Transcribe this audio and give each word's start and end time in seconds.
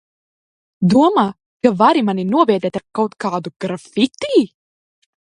Domā, 0.93 1.25
ka 1.67 1.71
vari 1.81 2.03
mani 2.07 2.25
nobiedēt 2.29 2.79
ar 2.81 2.85
kaut 3.01 3.13
kādu 3.27 3.55
grafiti? 3.67 4.33